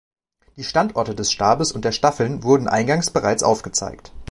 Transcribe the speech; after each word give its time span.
Die 0.57 0.63
Standorte 0.63 1.13
des 1.13 1.31
Stabes 1.31 1.71
und 1.71 1.85
der 1.85 1.91
Staffeln 1.91 2.41
wurden 2.41 2.67
eingangs 2.67 3.11
bereits 3.11 3.43
aufgezeigt. 3.43 4.11